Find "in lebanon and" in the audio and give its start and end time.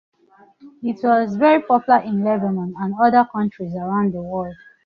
1.99-2.95